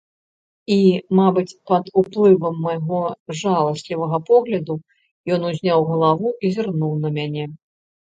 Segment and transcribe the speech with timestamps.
[0.75, 0.75] І,
[1.17, 3.01] мабыць, пад уплывам майго
[3.41, 4.75] жаласлівага погляду
[5.35, 7.45] ён узняў галаву і зірнуў на мяне.